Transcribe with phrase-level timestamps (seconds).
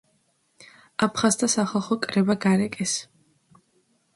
[1.07, 2.97] აფხაზთა სახალხო კრება გარეკეს.